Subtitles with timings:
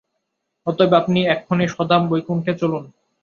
[0.67, 2.83] অতএব আপনি এক্ষণে স্বধাম বৈকুণ্ঠে চলুন।